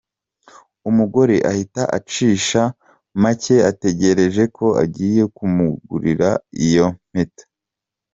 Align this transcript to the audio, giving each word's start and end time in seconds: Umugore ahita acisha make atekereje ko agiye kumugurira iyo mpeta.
Umugore 0.89 1.35
ahita 1.51 1.83
acisha 1.97 2.61
make 3.21 3.55
atekereje 3.71 4.43
ko 4.57 4.65
agiye 4.83 5.23
kumugurira 5.35 6.29
iyo 6.65 6.87
mpeta. 7.09 7.43